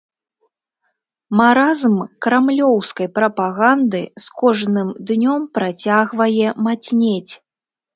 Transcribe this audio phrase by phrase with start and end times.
[1.41, 1.97] Маразм
[2.27, 7.29] крамлёўскай прапаганды з кожным днём працягвае мацнець.